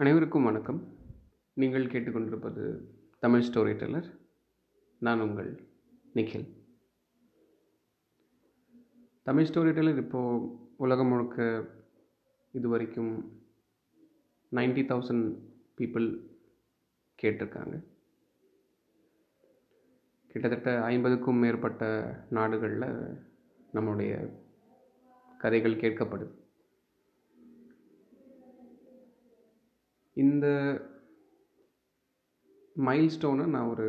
அனைவருக்கும் 0.00 0.44
வணக்கம். 0.44 0.96
நீங்கள் 1.52 1.86
கேட்டுக்கொண்டிருப்பது 1.86 2.64
தமிழ் 3.18 3.40
ஸ்டோரி 3.40 3.72
டெல்லர். 3.76 4.08
நான் 4.98 5.20
உங்கள் 5.20 5.48
நிখিல் 6.14 6.44
தமிழ் 9.22 9.44
ஸ்டோரி 9.44 9.72
டெல்லர் 9.72 9.96
இப்போது 9.96 10.44
உலகம் 10.76 11.06
முழுக்க 11.06 11.66
இது 12.52 12.68
வரைக்கும் 12.68 13.42
நைன்டி 14.52 14.84
தௌசண்ட் 14.90 15.26
பீப்புள் 15.78 16.08
கேட்டிருக்காங்க. 17.22 17.84
கிட்டத்தட்ட 20.26 20.82
ஐம்பதுக்கும் 20.92 21.42
மேற்பட்ட 21.44 21.84
நாடுகளில் 22.30 22.90
நம்மளுடைய 23.72 24.12
கதைகள் 25.38 25.82
கேட்கப்படுது. 25.84 26.36
இந்த 30.22 30.46
மைல்ஸ்டோனை 32.76 33.44
நான் 33.46 33.70
ஒரு 33.72 33.86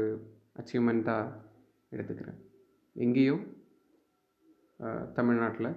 அச்சீவ்மெண்ட்டாக 0.59 1.35
எடுத்துக்கிறேன். 1.91 2.39
எங்கேயோ 2.95 3.35
தமிழ்நாட்டில் 5.13 5.71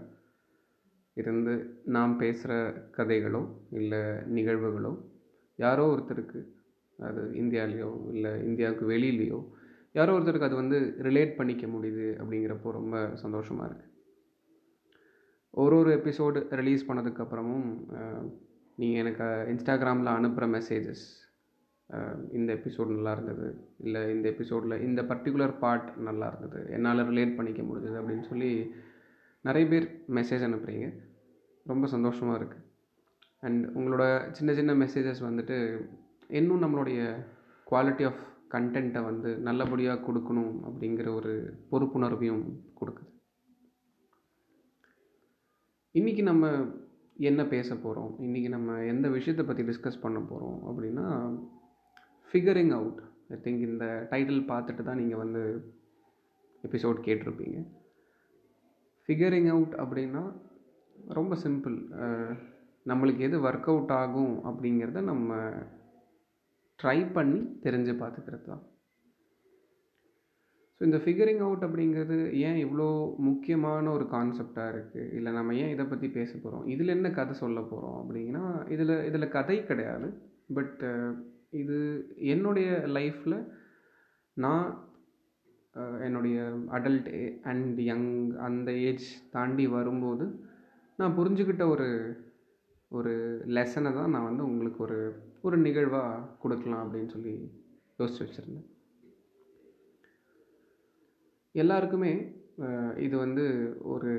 இருந்து 1.16 1.54
நாம் 1.86 2.12
பேசுகிற 2.16 2.52
கதைகளோ 2.96 3.42
இல்லை 3.78 4.02
நிகழ்வுகளோ 4.36 4.92
யாரோ 5.58 5.84
ஒருத்தருக்கு 5.94 6.40
அது 6.98 7.22
இந்தியாலேயோ 7.42 7.90
இல்லை 8.12 8.32
இந்தியாவுக்கு 8.48 8.86
வெளியிலையோ 8.90 9.40
யாரோ 9.92 10.12
ஒருத்தருக்கு 10.16 10.48
அது 10.48 10.56
வந்து 10.56 10.78
ரிலேட் 11.08 11.34
பண்ணிக்க 11.36 11.66
முடியுது 11.66 12.06
அப்படிங்கிறப்போ 12.20 12.70
ரொம்ப 12.70 12.96
சந்தோஷமாக 13.16 13.68
இருக்குது 13.68 13.90
ஒரு 15.54 15.74
ஒரு 15.76 15.90
எபிசோடு 15.98 16.40
ரிலீஸ் 16.60 16.88
பண்ணதுக்கப்புறமும் 16.88 17.68
நீங்கள் 18.78 19.00
எனக்கு 19.00 19.26
இன்ஸ்டாகிராமில் 19.50 20.16
அனுப்புகிற 20.16 20.46
மெசேஜஸ் 20.46 21.04
இந்த 22.32 22.50
எபிசோட் 22.54 22.88
நல்லா 22.88 23.12
இருந்தது 23.12 23.46
இல்லை 23.78 24.10
இந்த 24.10 24.28
எபிசோடில் 24.28 24.82
இந்த 24.82 25.02
பர்டிகுலர் 25.02 25.58
பார்ட் 25.58 25.88
நல்லா 25.98 26.26
இருந்தது 26.26 26.60
என்னால் 26.70 27.06
ரிலேட் 27.06 27.36
பண்ணிக்க 27.36 27.62
முடிஞ்சது 27.62 27.98
அப்படின்னு 28.00 28.24
சொல்லி 28.28 28.50
நிறைய 29.44 29.66
பேர் 29.66 29.86
மெசேஜ் 30.14 30.46
அனுப்புகிறீங்க 30.48 30.88
ரொம்ப 31.66 31.86
சந்தோஷமாக 31.86 32.38
இருக்குது 32.38 32.64
அண்ட் 33.40 33.66
உங்களோட 33.66 34.04
சின்ன 34.32 34.54
சின்ன 34.54 34.72
மெசேஜஸ் 34.74 35.22
வந்துட்டு 35.22 35.56
இன்னும் 36.28 36.62
நம்மளுடைய 36.62 37.00
குவாலிட்டி 37.70 38.04
ஆஃப் 38.04 38.22
கண்டென்ட்டை 38.48 39.02
வந்து 39.04 39.36
நல்லபடியாக 39.38 40.12
கொடுக்கணும் 40.12 40.52
அப்படிங்கிற 40.64 41.14
ஒரு 41.14 41.32
பொறுப்புணர்வையும் 41.70 42.44
கொடுக்குது. 42.80 43.10
இன்றைக்கி 45.94 46.22
நம்ம 46.22 46.50
என்ன 47.28 47.40
பேச 47.46 47.68
போகிறோம் 47.74 48.12
இன்றைக்கி 48.20 48.48
நம்ம 48.48 48.76
எந்த 48.92 49.06
விஷயத்தை 49.08 49.42
பற்றி 49.44 49.62
டிஸ்கஸ் 49.62 50.00
பண்ண 50.00 50.18
போகிறோம் 50.20 50.56
அப்படின்னா 50.68 51.04
ஃபிகரிங் 52.28 52.72
அவுட் 52.78 53.00
ஐ 53.34 53.36
திங்க் 53.44 53.62
இந்த 53.68 53.84
டைட்டில் 54.10 54.40
பார்த்துட்டு 54.50 54.82
தான் 54.82 55.00
நீங்கள் 55.02 55.22
வந்து 55.24 55.42
எபிசோட் 56.64 56.98
கேட்டிருப்பீங்க. 57.06 57.58
ஃபிகரிங் 59.04 59.48
அவுட் 59.54 59.74
அப்படின்னா 59.84 60.22
ரொம்ப 61.18 61.36
சிம்பிள் 61.44 61.76
நம்மளுக்கு 62.90 63.26
எது 63.28 63.38
ஒர்க் 63.48 63.70
அவுட் 63.72 63.94
ஆகும் 64.00 64.34
அப்படிங்கிறத 64.50 65.02
நம்ம 65.02 65.38
ட்ரை 66.78 66.98
பண்ணி 67.12 67.40
தெரிஞ்சு 67.66 67.94
பார்த்துக்கிறது 68.02 68.46
தான். 68.50 68.64
ஸோ 70.82 70.86
இந்த 70.86 70.98
ஃபிகரிங் 71.02 71.42
அவுட் 71.46 71.64
அப்படிங்கிறது 71.66 72.16
ஏன் 72.46 72.56
இவ்வளோ 72.62 72.86
முக்கியமான 73.26 73.90
ஒரு 73.90 74.04
கான்செப்டாக 74.04 74.72
இருக்குது 74.72 75.12
இல்லை 75.16 75.32
நம்ம 75.32 75.54
ஏன் 75.54 75.70
இதை 75.70 75.84
பற்றி 75.84 76.08
பேச 76.08 76.30
போகிறோம் 76.36 76.64
இதில் 76.66 76.94
என்ன 76.94 77.10
கதை 77.10 77.34
சொல்ல 77.34 77.60
போகிறோம் 77.60 77.98
அப்படின்னா 78.00 78.42
இதில் 78.68 79.04
இதில் 79.04 79.34
கதை 79.36 79.56
கிடையாது. 79.64 80.08
பட் 80.54 80.82
இது 81.50 81.76
என்னுடைய 82.16 82.70
லைஃப்பில் 82.96 83.36
நான் 84.36 84.66
என்னுடைய 86.00 86.50
அடல்ட் 86.78 87.12
அண்ட் 87.42 87.78
யங் 87.90 88.10
அந்த 88.48 88.72
ஏஜ் 88.72 89.06
தாண்டி 89.30 89.66
வரும்போது 89.66 90.26
நான் 90.98 91.16
புரிஞ்சுக்கிட்ட 91.18 91.66
ஒரு 91.68 91.88
ஒரு 92.90 93.14
லெசனை 93.58 93.94
தான் 93.94 94.14
நான் 94.16 94.28
வந்து 94.30 94.44
உங்களுக்கு 94.44 94.82
ஒரு 94.82 95.00
ஒரு 95.42 95.58
நிகழ்வாக 95.58 96.28
கொடுக்கலாம் 96.44 96.84
அப்படின்னு 96.84 97.14
சொல்லி 97.16 97.36
யோசிச்சு 97.98 98.24
வச்சுருந்தேன். 98.24 98.68
எல்லாருக்குமே 101.54 102.12
இது 102.98 103.14
வந்து 103.16 103.44
ஒரு 103.84 104.12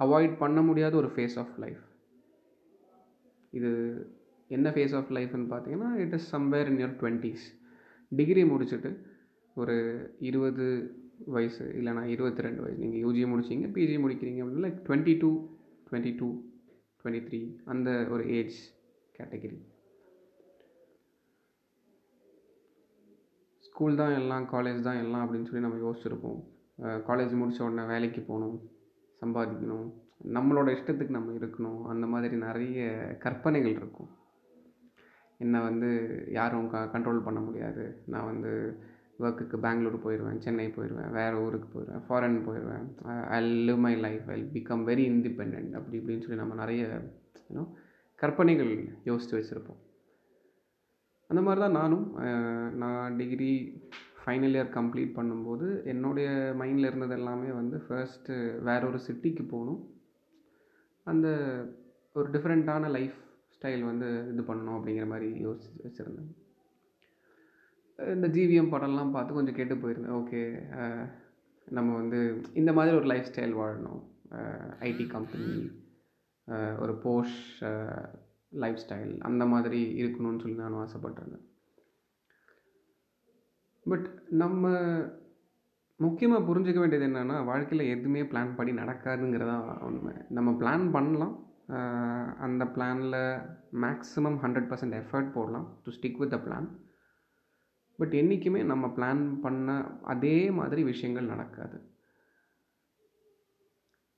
அவாய்ட் 0.00 0.34
பண்ண 0.38 0.60
முடியாத 0.62 0.94
ஒரு 0.96 1.10
ஃபேஸ் 1.14 1.36
ஆஃப் 1.38 1.54
லைஃப் 1.58 1.82
இது 3.52 3.70
என்ன 4.50 4.70
ஃபேஸ் 4.70 4.94
ஆஃப் 4.94 5.12
லைஃப்னு 5.12 5.48
பார்த்தீங்கன்னா 5.52 5.90
it 5.96 6.14
is 6.14 6.28
somewhere 6.32 6.70
in 6.70 6.80
your 6.80 6.96
twenties 7.00 7.44
degree 8.12 8.42
முடிச்சுட்டு 8.44 8.90
ஒரு 9.56 9.76
இருபது 10.20 10.66
வயசு 11.26 11.64
இல்லைனா 11.74 12.02
இருபத்தி 12.06 12.42
ரெண்டு 12.42 12.62
வயசு 12.62 12.82
நீங்கள் 12.84 13.02
யூஜி 13.02 13.22
முடிச்சிங்க 13.24 13.68
பிஜி 13.68 13.98
முடிக்கிறீங்க 13.98 14.42
அப்படின்னா 14.42 14.64
like 14.66 14.80
twenty 14.88 15.14
two 15.20 15.30
twenty 15.86 16.12
two 16.18 16.28
twenty 17.00 17.22
three 17.28 17.40
அந்த 17.66 17.90
ஒரு 18.10 18.24
ஏஜ் 18.38 18.58
கேட்டகிரி 19.14 19.58
ஸ்கூல் 23.74 23.96
தான் 24.00 24.16
எல்லாம் 24.18 24.44
காலேஜ் 24.52 24.80
தான் 24.86 24.98
எல்லாம் 25.04 25.22
அப்படின்னு 25.24 25.46
சொல்லி 25.46 25.62
நம்ம 25.64 25.78
யோசிச்சுருப்போம். 25.84 26.40
காலேஜ் 27.08 27.32
முடித்த 27.38 27.64
உடனே 27.64 27.84
வேலைக்கு 27.92 28.20
போகணும் 28.28 28.58
சம்பாதிக்கணும் 29.22 29.86
நம்மளோட 30.36 30.68
இஷ்டத்துக்கு 30.74 31.16
நம்ம 31.16 31.32
இருக்கணும் 31.38 31.80
அந்த 31.92 32.04
மாதிரி 32.12 32.36
நிறைய 32.44 32.84
கற்பனைகள் 33.24 33.74
இருக்கும். 33.80 34.10
என்னை 35.40 35.60
வந்து 35.68 35.88
யாரும் 36.36 36.68
க 36.74 36.82
கண்ட்ரோல் 36.92 37.24
பண்ண 37.26 37.40
முடியாது. 37.46 37.84
நான் 38.14 38.28
வந்து 38.30 38.52
ஒர்க்குக்கு 39.24 39.58
பெங்களூர் 39.64 39.96
போயிடுவேன் 40.04 40.40
சென்னை 40.44 40.68
போயிடுவேன் 40.76 41.10
வேறு 41.18 41.42
ஊருக்கு 41.46 41.68
போயிடுவேன் 41.74 42.04
ஃபாரின் 42.06 42.38
போயிடுவேன் 42.46 42.86
I 43.36 43.40
live 43.68 43.82
my 43.86 43.94
life 44.06 44.28
I 44.36 44.38
become 44.54 44.84
very 44.90 45.06
independent 45.14 45.76
அப்படி 45.80 45.98
இப்படின்னு 46.00 46.26
சொல்லி 46.26 46.42
நம்ம 46.42 46.60
நிறைய 46.62 46.84
யூனோ 47.48 47.64
கற்பனைகள் 48.22 48.72
யோசித்து 49.10 49.36
வச்சுருப்போம். 49.38 49.80
அந்த 51.30 51.40
மாதிரி 51.44 51.60
தான் 51.64 51.78
நானும் 51.80 52.06
நான் 52.82 53.16
டிகிரி 53.20 53.52
ஃபைனல் 54.20 54.54
இயர் 54.56 54.70
கம்ப்ளீட் 54.76 55.16
பண்ணும்போது 55.16 55.66
என்னுடைய 55.92 56.28
மைண்டில் 56.60 56.88
இருந்தது 56.90 57.14
எல்லாமே 57.18 57.50
வந்து 57.60 57.76
ஃபர்ஸ்ட்டு 57.86 58.34
வேற 58.68 58.80
ஒரு 58.90 59.00
சிட்டிக்கு 59.06 59.44
போகணும். 59.54 59.82
அந்த 61.06 61.28
ஒரு 62.18 62.28
டிஃப்ரெண்ட்டான 62.34 62.90
லைஃப் 62.96 63.18
ஸ்டைல் 63.56 63.82
வந்து 63.90 64.08
இது 64.32 64.42
பண்ணணும் 64.48 64.76
அப்படிங்கிற 64.78 65.06
மாதிரி 65.12 65.28
யோசிச்சு 65.46 65.84
வச்சுருந்தேன். 65.86 66.32
இந்த 68.14 68.28
ஜிவிஎம் 68.36 68.72
படம்லாம் 68.74 69.14
பார்த்து 69.16 69.38
கொஞ்சம் 69.38 69.58
கேட்டு 69.58 69.74
போயிருந்தேன். 69.82 70.16
ஓகே 70.20 70.42
நம்ம 71.68 71.90
வந்து 72.00 72.20
இந்த 72.60 72.70
மாதிரி 72.78 72.96
ஒரு 73.00 73.08
லைஃப் 73.12 73.30
ஸ்டைல் 73.30 73.54
வாழணும். 73.60 74.02
ஐடி 74.88 75.06
கம்பெனி 75.16 75.52
ஒரு 76.84 76.94
போஷ் 77.04 77.38
லைஃப் 78.62 78.80
ஸ்டைல் 78.84 79.12
அந்த 79.28 79.44
மாதிரி 79.52 79.80
இருக்கணும்னு 80.02 80.42
சொல்லி 80.42 80.56
நான் 80.62 80.80
ஆசைப்பட்டிருந்தேன். 80.84 81.44
பட் 83.86 84.06
நம்ம 84.42 84.72
முக்கியமாக 86.00 86.46
புரிஞ்சுக்க 86.48 86.78
வேண்டியது 86.82 87.06
என்னென்னா 87.08 87.36
வாழ்க்கையில் 87.50 87.90
எதுவுமே 87.94 88.22
பிளான் 88.30 88.54
படி 88.58 88.72
நடக்காதுங்கிறதா 88.80 89.56
உண்மை. 89.88 90.14
நம்ம 90.36 90.50
பிளான் 90.60 90.86
பண்ணலாம். 90.96 91.34
அந்த 92.46 92.62
பிளானில் 92.76 93.20
மேக்ஸிமம் 93.84 94.38
ஹண்ட்ரட் 94.44 94.68
பர்சன்ட் 94.70 94.96
எஃபர்ட் 95.00 95.30
போடலாம் 95.36 95.66
to 95.84 95.92
stick 95.96 96.18
with 96.22 96.34
the 96.34 96.38
plan 96.46 96.68
but 97.98 98.14
என்றைக்குமே 98.20 98.60
நம்ம 98.70 98.86
பிளான் 98.96 99.22
பண்ண 99.44 99.76
அதே 100.12 100.36
மாதிரி 100.58 100.82
விஷயங்கள் 100.90 101.32
நடக்காது. 101.32 101.78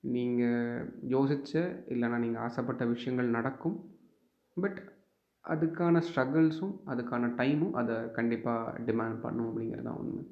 நீங்கள் 0.04 0.86
யோசித்த 1.14 1.52
இல்லைன்னா 1.92 2.18
நீங்கள் 2.24 2.42
ஆசைப்பட்ட 2.46 2.84
விஷயங்கள் 2.94 3.34
நடக்கும். 3.36 3.76
பட் 4.56 4.78
அதுக்கான 5.44 6.00
ஸ்ட்ரகிள்ஸும் 6.06 6.74
அதுக்கான 6.92 7.28
டைமும் 7.40 7.74
அதை 7.80 7.96
கண்டிப்பாக 8.18 8.72
டிமாண்ட் 8.88 9.18
பண்ணும் 9.24 9.48
அப்படிங்கிறது 9.48 9.86
தான் 9.88 9.98
உண்மை. 10.02 10.22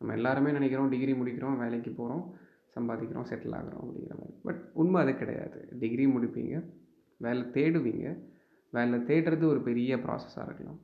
நம்ம 0.00 0.14
எல்லாருமே 0.18 0.50
நினைக்கிறோம் 0.50 0.92
டிகிரி 0.92 1.14
முடிக்கிறோம் 1.20 1.56
வேலைக்கு 1.62 1.90
போகிறோம் 1.90 2.24
சம்பாதிக்கிறோம் 2.76 3.26
செட்டில் 3.30 3.56
ஆகிறோம் 3.58 3.82
அப்படிங்கிற 3.84 4.14
மாதிரி. 4.20 4.36
பட் 4.46 4.60
உண்மை 4.72 4.98
அது 5.02 5.12
கிடையாது. 5.22 5.60
டிகிரி 5.82 6.04
முடிப்பீங்க 6.06 6.54
வேலை 7.20 7.42
தேடுவீங்க 7.56 8.06
வேலை 8.72 8.98
தேடுறது 9.10 9.44
ஒரு 9.52 9.60
பெரிய 9.68 9.96
ப்ராசஸாக 9.96 10.46
இருக்கலாம். 10.48 10.80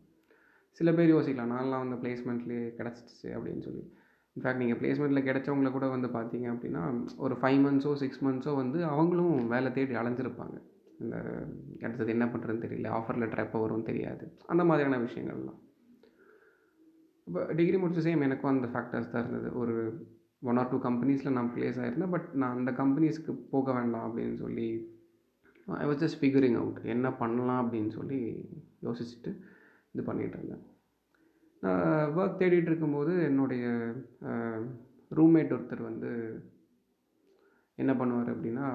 சில 0.78 0.92
பேர் 0.92 1.12
யோசிக்கலாம் 1.14 1.52
நான்லாம் 1.56 1.84
வந்து 1.84 2.00
பிளேஸ்மெண்ட்லேயே 2.02 2.64
கிடச்சிச்சு 2.78 3.28
அப்படின்னு 3.36 3.62
சொல்லி. 3.68 3.84
இன்ஃபேக்ட் 4.36 4.62
நீங்கள் 4.62 4.78
பிளேஸ்மெண்ட்டில் 4.80 5.26
கிடச்சவங்கள 5.28 5.70
கூட 5.76 5.86
வந்து 5.88 6.08
பார்த்தீங்க 6.16 6.46
அப்படின்னா 6.54 6.82
ஒரு 7.16 7.34
ஃபைவ் 7.42 7.60
மந்த்ஸோ 7.66 7.92
சிக்ஸ் 8.02 8.24
மந்த்ஸோ 8.24 8.52
வந்து 8.54 8.78
அவங்களும் 8.94 9.36
வேலை 9.54 9.70
தேடி 9.72 9.94
அலைஞ்சிருப்பாங்க. 9.94 10.56
இந்த 11.04 11.16
அடுத்தது 11.84 12.14
என்ன 12.16 12.26
பண்ணுறதுன்னு 12.32 12.64
தெரியல 12.66 12.90
ஆஃபர் 12.98 13.20
லெட்டர் 13.22 13.44
எப்போ 13.44 13.58
வரும்னு 13.62 13.88
தெரியாது. 13.90 14.24
அந்த 14.52 14.62
மாதிரியான 14.70 15.00
விஷயங்கள்லாம். 15.06 15.60
இப்போ 17.26 17.40
டிகிரி 17.58 17.78
முடிச்ச 17.82 18.02
சேம் 18.06 18.26
எனக்கும் 18.26 18.52
அந்த 18.54 18.68
ஃபேக்டர்ஸ் 18.74 19.12
தான் 19.12 19.24
இருந்தது. 19.24 19.48
ஒரு 19.62 19.74
ஒன் 20.50 20.58
ஆர் 20.60 20.70
டூ 20.72 20.78
கம்பெனிஸில் 20.88 21.36
நான் 21.36 21.52
ப்ளேஸ் 21.54 21.78
ஆகிருந்தேன் 21.82 22.12
பட் 22.14 22.28
நான் 22.40 22.56
அந்த 22.58 22.70
கம்பெனிஸ்க்கு 22.80 23.32
போக 23.54 23.72
வேண்டாம் 23.78 24.06
அப்படின்னு 24.08 24.36
சொல்லி 24.44 24.68
I 25.82 25.84
was 25.88 26.02
just 26.02 26.20
figuring 26.22 26.58
out 26.60 26.80
என்ன 26.94 27.08
பண்ணலாம் 27.22 27.62
அப்படின்னு 27.62 27.92
சொல்லி 27.98 28.20
யோசிச்சுட்டு 28.86 29.30
இது 29.92 30.02
பண்ணிகிட்டு 30.08 30.36
இருந்தேன். 30.38 30.64
நான் 31.62 32.12
ஒர்க் 32.18 32.40
தேடிட்டு 32.40 32.70
இருக்கும்போது 32.70 33.12
என்னுடைய 33.28 33.64
ரூம்மேட் 35.18 35.54
ஒருத்தர் 35.56 35.82
வந்து 35.90 36.10
என்ன 37.82 37.92
பண்ணுவார் 38.00 38.30
அப்படின்னா 38.34 38.66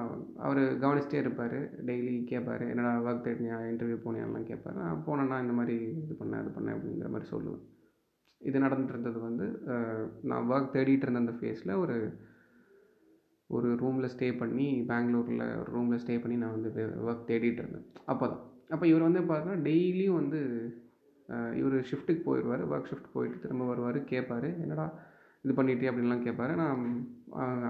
அவர் 0.46 0.60
கவனிச்சிட்டே 0.82 1.20
இருப்பார். 1.22 1.56
டெய்லி 1.88 2.12
கேட்பார் 2.32 2.64
என்னடா 2.72 2.90
ஒர்க் 3.06 3.24
தேடினியா 3.26 3.56
இன்டர்வியூ 3.70 3.98
போனியாலாம் 4.04 4.50
கேட்பார் 4.50 4.76
நான் 4.82 5.04
போனேன்னா 5.06 5.38
இந்த 5.44 5.54
மாதிரி 5.60 5.76
இது 6.02 6.16
பண்ணேன் 6.20 6.42
இது 6.44 6.52
பண்ணேன் 6.56 6.76
அப்படிங்கிற 6.76 7.08
மாதிரி 7.14 7.28
சொல்லுவேன். 7.32 7.64
இது 8.40 8.62
நடந்துட்டு 8.64 8.94
இருந்தது 8.94 9.18
வந்து 9.28 9.46
நான் 10.30 10.46
ஒர்க் 10.52 10.74
தேடிட்டு 10.76 11.06
இருந்த 11.06 11.24
அந்த 11.24 11.34
ஃபேஸில் 11.40 11.74
ஒரு 11.82 11.96
ஒரு 13.50 13.68
ரூமில் 13.82 14.12
ஸ்டே 14.12 14.28
பண்ணி 14.42 14.66
பெங்களூரில் 14.90 15.42
ஒரு 15.62 15.70
ரூமில் 15.76 16.00
ஸ்டே 16.02 16.14
பண்ணி 16.22 16.36
நான் 16.42 16.54
வந்து 16.56 16.70
ஒர்க் 17.06 17.28
தேடிட்டு 17.30 17.60
இருந்தேன். 17.62 17.86
அப்போ 18.12 18.24
தான் 18.32 18.42
அப்போ 18.74 18.84
இவர் 18.90 19.06
வந்து 19.08 19.22
பார்த்தோன்னா 19.30 19.56
டெய்லியும் 19.68 20.18
வந்து 20.20 20.40
இவர் 21.60 21.76
ஷிஃப்ட்டுக்கு 21.90 22.22
போயிடுவார் 22.28 22.62
ஒர்க் 22.72 22.88
ஷிஃப்ட் 22.90 23.12
போயிட்டு 23.16 23.42
திரும்ப 23.42 23.66
வருவார் 23.70 23.98
கேட்பார் 24.12 24.48
என்னடா 24.64 24.86
இது 25.44 25.52
பண்ணிட்டே 25.58 25.90
அப்படின்லாம் 25.90 26.24
கேட்பாரு 26.26 26.54
நான் 26.62 26.82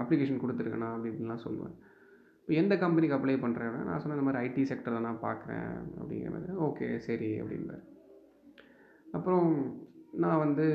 அப்ளிகேஷன் 0.01 0.41
கொடுத்துருக்கேண்ணா 0.43 0.89
அப்படின்லாம் 0.95 1.43
சொல்லுவேன். 1.45 1.75
இப்போ 2.39 2.53
எந்த 2.61 2.73
கம்பெனிக்கு 2.77 3.17
அப்ளை 3.17 3.35
பண்ணுறேன்னா 3.43 3.81
நான் 3.87 4.01
சொன்ன 4.03 4.15
இந்த 4.17 4.25
மாதிரி 4.27 4.41
ஐடி 4.47 4.63
செக்டரில் 4.71 5.05
நான் 5.07 5.25
பார்க்குறேன் 5.27 5.69
அப்படிங்கிற 5.99 6.31
மாதிரி 6.35 6.55
ஓகே 6.67 6.87
சரி 7.07 7.29
அப்படின்பார் 7.41 7.83
அப்புறம் 9.17 9.47
நான் 10.23 10.43
வந்து 10.45 10.65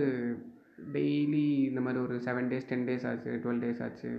டெய்லி 0.94 1.44
இந்த 1.68 1.80
மாதிரி 1.84 1.98
ஒரு 2.06 2.14
செவன் 2.26 2.48
டேஸ் 2.50 2.68
டென் 2.70 2.86
டேஸ் 2.88 3.06
ஆச்சு 3.10 3.30
டுவெல் 3.44 3.62
டேஸ் 3.64 3.82
ஆச்சு. 3.86 4.10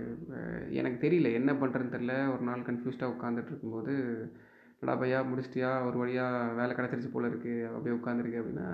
எனக்கு 0.80 0.98
தெரியல 1.04 1.28
என்ன 1.38 1.50
பண்ணுறதுன்னு 1.60 1.94
தெரில 1.94 2.14
ஒரு 2.34 2.42
நாள் 2.48 2.66
கன்ஃபியூஸ்டாக 2.68 3.14
உட்காந்துட்டு 3.14 3.52
இருக்கும்போது 3.52 3.94
என்னடா 4.80 4.94
பையா 5.00 5.18
முடிச்சிட்டியா? 5.30 5.70
ஒரு 5.86 5.96
வழியாக 6.02 6.52
வேலை 6.58 6.74
கிடச்சிருச்சு 6.74 7.10
போல 7.14 7.30
இருக்குது 7.30 7.66
அப்படியே 7.72 7.96
உட்காந்துருக்கு 7.98 8.40
அப்படின்னா 8.42 8.68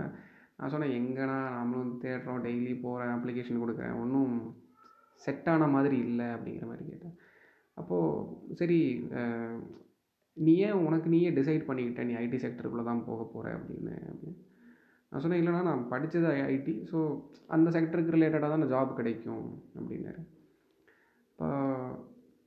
நான் 0.59 0.73
சொன்னேன் 0.75 0.97
எங்கேண்ணா 0.99 1.39
நாமளும் 1.57 1.97
தேடுறோம் 2.05 2.45
டெய்லி 2.47 2.75
போகிறேன் 2.85 3.15
அப்ளிகேஷன் 3.17 3.63
கொடுக்குறேன். 3.63 3.97
ஒன்றும் 4.03 4.37
செட்டான 5.25 5.69
மாதிரி 5.75 5.97
இல்லை 6.09 6.27
அப்படிங்கிற 6.37 6.67
மாதிரி 6.71 6.85
கேட்டேன். 6.91 7.17
அப்போது 7.77 8.57
சரி 8.61 8.79
நீ 10.37 10.55
ஏன் 10.67 10.83
உனக்கு 10.87 11.09
நீயே 11.15 11.31
டிசைட் 11.39 11.69
பண்ணிக்கிட்ட? 11.69 12.03
நீ 12.09 12.15
ஐடி 12.25 12.39
செக்டருக்குள்ளே 12.43 12.85
தான் 12.89 13.07
போக 13.09 13.21
போகிற 13.35 13.53
அப்படின்னு. 13.59 13.95
அப்படின்னு 14.11 14.43
நான் 15.13 15.23
சொன்னேன் 15.25 15.41
இல்லைனா 15.43 15.63
நான் 15.69 15.89
படித்தது 15.93 16.29
ஐடி 16.55 16.75
ஸோ 16.91 16.99
அந்த 17.55 17.69
செக்டருக்கு 17.77 18.15
ரிலேட்டடாக 18.17 18.51
தான் 18.55 18.71
ஜாப் 18.75 18.99
கிடைக்கும் 18.99 19.47
அப்படின்னாரு. 19.79 20.23
இப்போ 21.31 21.49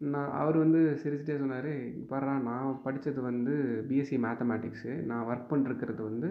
நான் 0.01 0.29
அவர் 0.41 0.57
வந்து 0.63 0.81
சிரிச்சிட்டே 1.01 1.37
சொன்னார் 1.41 1.71
பாரா 2.11 2.33
நான் 2.49 2.81
படித்தது 2.85 3.21
வந்து 3.29 3.53
பிஎஸ்சி 3.89 4.17
மேத்தமேட்டிக்ஸு 4.25 4.93
நான் 5.09 5.27
ஒர்க் 5.29 5.51
பண்ணிருக்கிறது 5.51 6.01
வந்து 6.09 6.29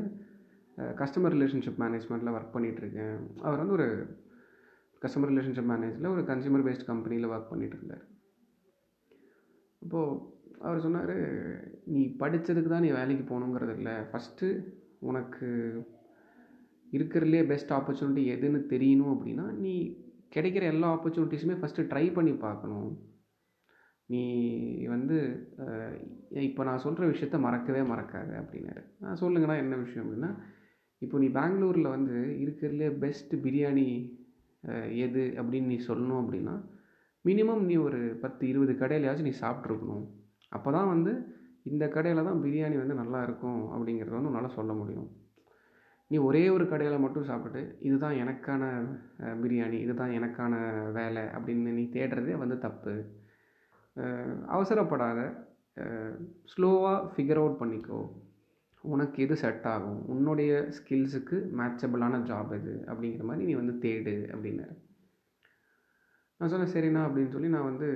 கஸ்டமர் 1.01 1.35
ரிலேஷன்ஷிப் 1.37 1.83
மேனேஜ்மெண்ட்டில் 1.83 2.35
ஒர்க் 2.37 2.55
பண்ணிகிட்ருக்கேன் 2.55 3.19
அவர் 3.47 3.63
வந்து 3.63 3.77
ஒரு 3.79 3.89
கஸ்டமர் 5.03 5.31
ரிலேஷன்ஷிப் 5.33 5.71
மேனேஜில் 5.73 6.13
ஒரு 6.15 6.23
கன்சியூமர் 6.31 6.67
பேஸ்ட் 6.67 6.89
கம்பெனியில் 6.91 7.31
ஒர்க் 7.33 7.51
பண்ணிகிட்டு 7.53 7.79
இருந்தார் 7.79 8.05
அப்போது 9.83 10.17
அவர் 10.67 10.85
சொன்னார் 10.87 11.15
நீ 11.93 12.01
படித்ததுக்கு 12.23 12.71
தான் 12.73 12.85
நீ 12.87 12.91
வேலைக்கு 12.99 13.25
போகணுங்கிறது 13.27 13.75
இல்லை. 13.79 13.95
ஃபஸ்ட்டு 14.11 14.47
உனக்கு 15.09 15.49
இருக்கிறதுலே 16.97 17.43
பெஸ்ட் 17.53 17.73
ஆப்பர்ச்சுனிட்டி 17.77 18.23
எதுன்னு 18.35 18.61
தெரியணும் 18.73 19.13
அப்படின்னா 19.15 19.47
நீ 19.65 19.75
கிடைக்கிற 20.35 20.65
எல்லா 20.73 20.89
ஆப்பர்ச்சுனிட்டிஸுமே 20.95 21.57
ஃபஸ்ட்டு 21.61 21.89
ட்ரை 21.93 22.05
பண்ணி 22.17 22.33
பார்க்கணும். 22.47 22.91
நீ 24.13 24.23
வந்து 24.95 25.17
இப்போ 26.49 26.63
நான் 26.69 26.85
சொல்கிற 26.85 27.07
விஷயத்த 27.13 27.39
மறக்கவே 27.47 27.83
மறக்காது 27.93 28.33
அப்படின்னாரு. 28.41 28.83
நான் 29.05 29.21
சொல்லுங்கண்ணா 29.23 29.57
என்ன 29.65 29.77
விஷயம் 29.85 30.05
அப்படின்னா 30.05 30.31
இப்போ 31.03 31.17
நீ 31.23 31.29
பெங்களூரில் 31.39 31.95
வந்து 31.97 32.17
இருக்கிறதுலே 32.45 32.89
பெஸ்ட்டு 33.05 33.43
பிரியாணி 33.45 33.89
எது 35.05 35.23
அப்படின்னு 35.41 35.73
நீ 35.73 35.79
சொல்லணும் 35.87 36.21
அப்படின்னா 36.23 36.55
மினிமம் 37.25 37.63
நீ 37.63 37.77
ஒரு 37.77 38.01
பத்து 38.23 38.49
இருபது 38.49 38.73
கடையிலையாச்சும் 38.73 39.29
நீ 39.31 39.35
சாப்பிட்ருக்கணும் 39.41 40.05
அப்போ 40.49 40.69
தான் 40.73 40.87
வந்து 40.87 41.13
இந்த 41.63 41.89
கடையில் 41.89 42.27
தான் 42.29 42.43
பிரியாணி 42.43 42.77
வந்து 42.79 42.95
நல்லா 42.95 43.23
இருக்கும் 43.23 43.63
அப்படிங்கிறத 43.73 44.17
வந்து 44.17 44.31
உன்னால் 44.31 44.57
சொல்ல 44.59 44.73
முடியும். 44.73 45.09
நீ 46.11 46.17
ஒரே 46.17 46.49
ஒரு 46.49 46.69
கடையில் 46.69 47.03
மட்டும் 47.05 47.29
சாப்பிட்டு 47.31 47.79
இதுதான் 47.81 48.15
எனக்கான 48.23 48.63
பிரியாணி 49.43 49.79
இதுதான் 49.85 50.13
எனக்கான 50.19 50.55
வேலை 50.93 51.23
அப்படின்னு 51.23 51.75
நீ 51.79 51.85
தேடுறதே 51.97 52.37
வந்து 52.39 52.59
தப்பு. 52.59 52.95
அவசரப்படாத 54.57 55.21
ஸ்லோவாக 56.53 57.09
ஃபிகர் 57.13 57.41
அவுட் 57.43 57.61
பண்ணிக்கோ. 57.63 58.01
உனக்கு 58.85 59.23
எது 59.25 59.37
செட் 59.43 59.67
ஆகும்? 59.75 60.03
உன்னுடைய 60.15 60.53
ஸ்கில்ஸுக்கு 60.77 61.37
மேட்சபிளான 61.61 62.21
ஜாப் 62.31 62.53
எது? 62.59 62.75
அப்படிங்கிற 62.91 63.25
மாதிரி 63.31 63.47
நீ 63.49 63.55
வந்து 63.63 63.75
தேடு 63.87 64.15
அப்படின்னாரு 64.35 64.77
நான் 66.41 66.51
சொன்னேன் 66.51 66.73
சரிண்ணா 66.75 67.01
அப்படின்னு 67.07 67.33
சொல்லி 67.35 67.49
நான் 67.55 67.69
வந்து 67.69 67.87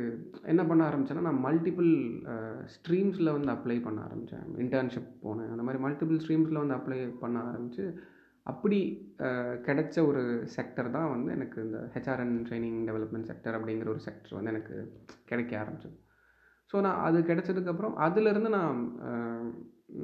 என்ன 0.52 0.62
பண்ண 0.68 0.82
ஆரம்பித்தேன்னா 0.88 1.26
நான் 1.26 1.44
மல்டிபிள் 1.44 1.90
ஸ்ட்ரீம்ஸில் 2.74 3.34
வந்து 3.34 3.50
அப்ளை 3.54 3.76
பண்ண 3.82 3.98
ஆரம்பித்தேன் 4.06 4.46
இன்டர்ன்ஷிப் 4.64 5.12
போனேன். 5.24 5.50
அந்த 5.52 5.64
மாதிரி 5.66 5.80
மல்டிபிள் 5.84 6.18
ஸ்ட்ரீம்ஸில் 6.22 6.62
வந்து 6.62 6.76
அப்ளை 6.78 6.98
பண்ண 7.20 7.36
ஆரம்பித்து 7.50 7.84
அப்படி 8.46 8.78
கிடைச்ச 9.66 9.96
ஒரு 10.06 10.22
செக்டர் 10.56 10.88
தான் 10.96 11.12
வந்து 11.14 11.30
எனக்கு 11.36 11.58
இந்த 11.66 11.80
ஹெச்ஆர்என் 11.94 12.34
ட்ரைனிங் 12.48 12.80
டெவலப்மெண்ட் 12.88 13.28
செக்டர் 13.30 13.56
அப்படிங்கிற 13.58 13.88
ஒரு 13.94 14.02
செக்டர் 14.08 14.36
வந்து 14.38 14.52
எனக்கு 14.54 14.76
கிடைக்க 15.30 15.52
ஆரம்பிச்சது. 15.62 15.96
ஸோ 16.70 16.80
நான் 16.86 17.02
அது 17.06 17.20
கிடைச்சதுக்கப்புறம் 17.30 17.94
அதிலேருந்து 18.06 18.50
நான் 18.58 18.80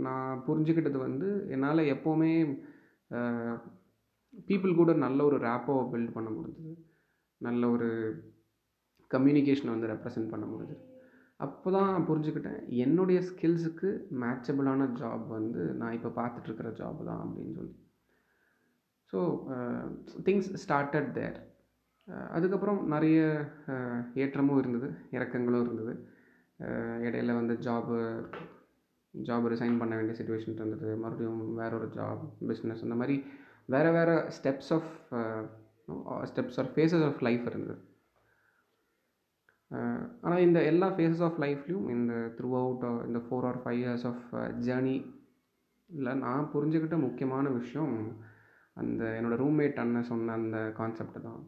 நான் 0.06 0.42
புரிஞ்சுக்கிட்டது 0.46 0.98
வந்து 1.06 1.28
என்னால் 1.54 1.90
எப்போவுமே 1.94 2.32
பீப்புள் 4.48 4.78
கூட 4.80 4.92
நல்ல 5.04 5.18
ஒரு 5.28 5.36
ரேப்போவை 5.46 5.84
பில்ட் 5.92 6.14
பண்ண 6.16 6.28
முடிஞ்சது. 6.36 6.74
நல்ல 7.40 7.62
ஒரு 7.74 7.88
கம்யூனிகேஷனை 9.10 9.72
வந்து 9.74 9.90
ரெப்ரசன்ட் 9.92 10.32
பண்ண 10.32 10.44
முடிஞ்சுது. 10.52 10.84
அப்போ 11.44 11.68
தான் 11.74 11.90
நான் 11.92 12.06
புரிஞ்சுக்கிட்டேன் 12.08 12.60
என்னுடைய 12.84 13.18
ஸ்கில்ஸுக்கு 13.28 13.88
மேட்சபிளான 14.22 14.88
ஜாப் 15.00 15.26
வந்து 15.38 15.62
நான் 15.80 15.96
இப்போ 15.98 16.10
பார்த்துட்ருக்கிற 16.20 16.70
ஜாப் 16.80 17.00
தான் 17.10 17.22
அப்படின்னு 17.24 17.54
சொல்லி. 17.58 17.74
ஸோ 19.12 19.18
திங்ஸ் 20.26 20.50
ஸ்டார்டட் 20.64 21.10
தேர் 21.18 21.38
அதுக்கப்புறம் 22.36 22.80
நிறைய 22.94 23.18
ஏற்றமும் 24.24 24.60
இருந்தது 24.62 24.88
இறக்கங்களும் 25.16 25.64
இருந்தது. 25.66 25.94
இடையில 27.06 27.34
வந்து 27.40 27.54
ஜாபு 27.66 27.96
ஜாப் 29.26 29.50
ரிசைன் 29.54 29.78
பண்ண 29.78 29.94
வேண்டிய 29.96 30.16
சுச்சுவேஷன் 30.18 30.58
இருந்தது. 30.60 30.96
மறுபடியும் 30.96 31.42
வேற 31.54 31.70
ஒரு 31.76 31.88
ஜாப் 31.88 32.22
பிஸ்னஸ் 32.48 32.84
அந்த 32.86 32.94
மாதிரி 32.94 33.16
வேறு 33.66 33.92
வேறு 33.92 34.16
steps 34.38 34.72
of 34.72 34.90
steps 36.24 36.58
or 36.58 36.72
phases 36.76 37.06
of 37.10 37.22
life 37.28 37.46
இருந்தது. 37.46 37.76
Uh, 39.70 40.00
ஆனால் 40.22 40.38
இந்த 40.38 40.58
எல்லா 40.62 40.86
ஃபேஸஸ் 40.88 41.22
ஆஃப் 41.26 41.40
லைஃப்லையும் 41.42 41.88
இந்த 41.88 42.12
த்ரூ 42.36 42.50
அவுட் 42.60 42.84
இந்த 43.06 43.18
four 43.18 43.46
or 43.46 43.58
five 43.64 43.80
years 43.82 44.06
of 44.06 44.22
journey 44.66 44.94
இல்லை 45.90 46.12
நான் 46.14 46.48
புரிஞ்சுக்கிட்ட 46.52 46.96
முக்கியமான 46.98 47.48
விஷயம் 47.48 47.92
அந்த 48.76 49.02
என்னோடய 49.18 49.40
ரூம்மேட் 49.42 49.80
அண்ணன் 49.82 50.02
சொன்ன 50.02 50.32
அந்த 50.32 50.58
கான்செப்ட் 50.76 51.18
தான். 51.22 51.42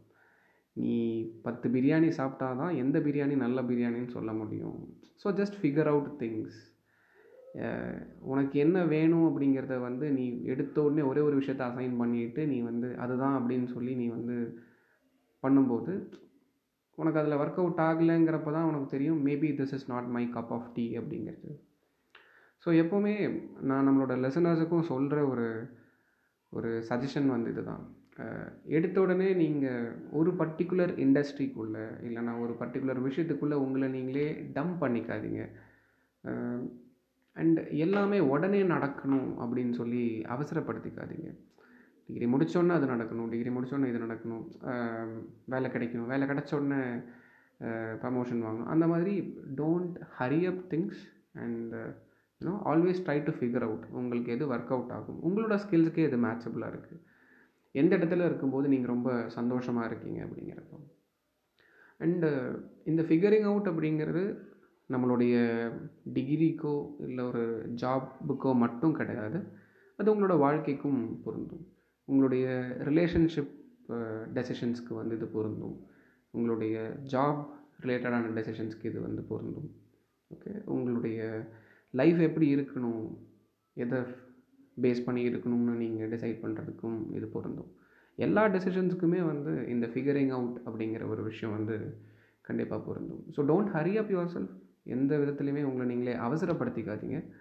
நீ 0.76 0.96
பத்து 1.42 1.68
பிரியாணி 1.68 2.08
சாப்பிட்டா 2.08 2.48
தான் 2.52 2.74
எந்த 2.74 2.98
பிரியாணி 2.98 3.36
நல்ல 3.36 3.62
பிரியாணின்னு 3.62 4.14
சொல்ல 4.16 4.32
முடியும். 4.32 4.78
So 5.24 5.32
just 5.32 5.58
figure 5.62 5.86
out 5.86 6.12
things 6.18 6.58
உனக்கு 8.32 8.56
என்ன 8.58 8.78
வேணும் 8.94 9.26
அப்படிங்கிறத 9.28 9.76
வந்து 9.80 10.06
நீ 10.10 10.24
எடுத்த 10.52 10.76
உடனே 10.82 11.02
ஒரே 11.02 11.20
ஒரு 11.20 11.36
விஷயத்த 11.40 11.62
அசைன் 11.68 11.94
பண்ணிட்டு 11.96 12.42
நீ 12.46 12.58
வந்து 12.62 12.88
அதுதான் 13.04 13.36
அப்படின்னு 13.38 13.68
சொல்லி 13.76 13.94
நீ 13.94 14.06
வந்து 14.08 14.36
பண்ணும்போது 15.42 15.94
உனக்கு 16.98 17.20
அதில் 17.20 17.40
ஒர்க் 17.42 17.60
அவுட் 17.62 17.82
ஆகலைங்கிறப்ப 17.88 18.52
தான் 18.56 18.68
உனக்கு 18.70 18.86
தெரியும் 18.94 19.20
maybe 19.26 19.50
this 19.60 19.74
is 19.76 19.90
not 19.92 20.08
my 20.16 20.24
cup 20.36 20.52
of 20.56 20.72
tea 20.74 20.84
அப்படிங்கிறது. 21.00 21.50
ஸோ 22.64 22.68
எப்போவுமே 22.82 23.14
நான் 23.68 23.86
நம்மளோட 23.88 24.14
லெசனர்ஸுக்கும் 24.24 24.88
சொல்கிற 24.90 25.20
ஒரு 25.26 25.46
ஒரு 26.52 26.70
சஜஷன் 26.90 27.28
வந்து 27.34 27.50
இதுதான். 27.54 27.82
எடுத்த 28.76 28.96
உடனே 29.00 29.28
நீங்கள் 29.34 29.86
ஒரு 30.12 30.30
பர்டிகுலர் 30.40 30.92
இண்டஸ்ட்ரிக்குள்ளே 31.04 31.84
இல்லைனா 32.06 32.32
ஒரு 32.44 32.54
பர்டிகுலர் 32.62 33.00
விஷயத்துக்குள்ளே 33.06 33.58
உங்களை 33.64 33.88
நீங்களே 33.88 34.26
டம்ப் 34.56 34.76
பண்ணிக்காதீங்க. 34.82 35.44
அண்ட் 37.36 37.58
எல்லாமே 37.84 38.18
உடனே 38.32 38.60
நடக்கணும் 38.74 39.28
அப்படின்னு 39.42 39.74
சொல்லி 39.80 40.02
அவசரப்படுத்திக்காதீங்க. 40.34 41.28
டிகிரி 42.06 42.26
முடித்தோடனே 42.32 42.76
அது 42.78 42.86
நடக்கணும் 42.92 43.30
டிகிரி 43.32 43.50
முடித்தோடனே 43.56 43.90
இது 43.92 44.04
நடக்கணும். 44.06 44.44
வேலை 45.52 45.68
கிடைக்கணும் 45.74 46.10
வேலை 46.12 46.24
கிடச்சோடனே 46.30 46.80
ப்ரமோஷன் 48.02 48.44
வாங்கணும். 48.44 48.70
அந்த 48.74 48.86
மாதிரி 48.92 49.14
don't 49.60 49.96
hurry 50.18 50.40
up 50.50 50.62
things 50.72 51.02
and 51.44 51.74
you know 52.40 52.54
always 52.70 53.04
try 53.06 53.18
to 53.28 53.32
figure 53.38 53.66
out 53.66 53.84
உங்களுக்கு 54.00 54.34
எது 54.36 54.44
ஒர்க் 54.52 54.72
அவுட் 54.76 54.94
ஆகும். 54.98 55.18
உங்களோட 55.28 55.56
ஸ்கில்ஸுக்கே 55.64 56.06
இது 56.08 56.18
மேட்சபிளாக 56.26 56.72
இருக்குது 56.74 57.02
எந்த 57.74 57.92
இடத்துல 57.96 58.28
இருக்கும்போது 58.28 58.66
நீங்கள் 58.72 58.92
ரொம்ப 58.94 59.10
சந்தோஷமாக 59.38 59.88
இருக்கீங்க 59.90 60.20
அப்படிங்கிறப்போ. 60.26 60.78
அண்டு 62.04 62.28
இந்த 62.90 63.02
ஃபிகரிங் 63.08 63.48
அவுட் 63.50 63.68
அப்படிங்கிறது 63.72 64.22
நம்மளுடைய 64.92 65.34
டிகிரிக்கோ 66.16 66.74
இல்லை 67.06 67.24
ஒரு 67.30 67.44
ஜாபுக்கோ 67.82 68.52
மட்டும் 68.64 68.94
கிடையாது. 69.00 69.38
அது 69.98 70.08
உங்களோட 70.14 70.36
வாழ்க்கைக்கும் 70.46 71.00
பொருந்தும். 71.24 71.64
உங்களுடைய 72.08 72.46
ரிலேஷன்ஷிப் 72.88 73.52
டெசிஷன்ஸ்க்கு 74.36 74.92
வந்து 75.00 75.16
இது 75.18 75.26
பொருந்தும். 75.36 75.76
உங்களுடைய 76.36 76.76
ஜாப் 77.12 77.42
ரிலேட்டடான 77.84 78.30
டெசிஷன்ஸ்க்கு 78.38 78.88
இது 78.90 78.98
வந்து 79.06 79.22
பொருந்தும். 79.30 79.68
ஓகே 80.30 80.52
உங்களுடைய 80.74 81.20
லைஃப் 81.94 82.20
எப்படி 82.28 82.48
இருக்கணும்? 82.56 83.04
எதை 83.76 84.00
பேஸ் 84.84 85.04
பண்ணி 85.06 85.22
இருக்கணும்னு 85.30 85.74
நீங்கள் 85.82 86.10
டிசைட் 86.14 86.42
பண்ணுறதுக்கும் 86.42 86.98
இது 87.16 87.26
பொருந்தும். 87.36 87.70
எல்லா 88.18 88.42
டெசிஷன்ஸுக்குமே 88.54 89.20
வந்து 89.30 89.52
இந்த 89.74 89.86
ஃபிகரிங் 89.92 90.32
அவுட் 90.36 90.56
அப்படிங்கிற 90.68 91.02
ஒரு 91.08 91.22
விஷயம் 91.28 91.54
வந்து 91.56 91.76
கண்டிப்பாக 92.48 92.80
பொருந்தும். 92.88 93.22
So 93.36 93.40
don't 93.50 93.70
hurry 93.76 93.94
up 94.00 94.12
yourself 94.34 94.54
எந்த 94.82 95.18
விதத்துலையுமே 95.18 95.62
உங்களை 95.62 95.96
நீங்களே 95.96 96.18
அவசரப்படுத்திக்காதீங்க. 96.18 97.32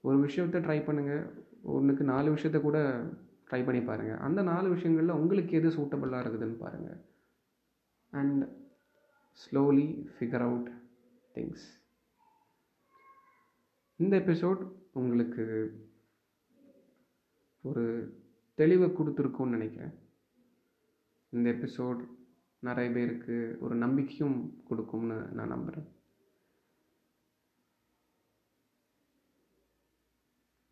ஒரு 0.00 0.26
விஷயத்த 0.26 0.58
ட்ரை 0.66 0.78
பண்ணுங்கள் 0.84 1.30
ஒன்றுக்கு 1.62 2.04
நாலு 2.04 2.34
விஷயத்த 2.34 2.60
கூட 2.60 2.78
ட்ரை 3.50 3.64
பண்ணி 3.64 3.80
பாருங்கள் 3.80 4.18
அந்த 4.18 4.42
நாலு 4.42 4.68
விஷயங்களில் 4.68 5.18
உங்களுக்கு 5.20 5.56
எது 5.56 5.68
சூட்டபுளாக 5.68 6.22
இருக்குதுன்னு 6.24 6.58
பாருங்கள் 6.58 7.04
and 8.10 8.44
slowly 9.38 10.06
figure 10.18 10.40
out 10.40 10.70
things 11.34 11.66
இந்த 13.96 14.16
எபிசோட் 14.16 14.70
உங்களுக்கு 14.92 15.44
ஒரு 17.62 17.84
தெளிவை 18.58 18.88
கொடுத்துருக்கும்னு 18.88 19.56
நினைக்கிறேன். 19.56 19.94
இந்த 21.28 21.50
எபிசோட் 21.50 22.08
நிறைய 22.58 22.90
பேருக்கு 22.90 23.56
ஒரு 23.60 23.74
நம்பிக்கையும் 23.74 24.64
கொடுக்கும்னு 24.68 25.28
நான் 25.32 25.48
நம்புகிறேன் 25.48 25.94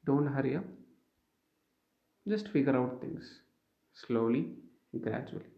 don't 0.07 0.31
hurry 0.37 0.57
up 0.57 0.71
just 2.27 2.51
figure 2.53 2.75
out 2.75 3.03
things 3.03 3.31
slowly 3.97 4.43
gradually 4.93 5.53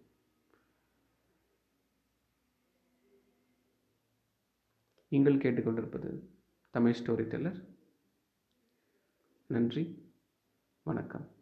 நீங்கள் 5.09 5.35
கேட்டுக்கொண்டிருப்பது 5.35 6.29
தமிழ் 6.71 6.93
ஸ்டோரி 6.93 7.27
டெல்லர் 7.29 7.61
நன்றி. 9.47 10.13
வணக்கம். 10.83 11.36